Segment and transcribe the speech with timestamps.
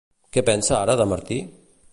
[0.37, 1.39] Què pensa ara de Martí?